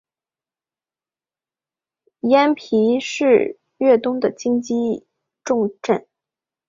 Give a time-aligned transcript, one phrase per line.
[2.21, 5.05] 庵埠是粤东的经济
[5.43, 6.07] 重镇。